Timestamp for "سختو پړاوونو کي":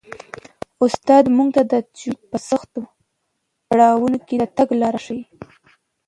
2.49-4.35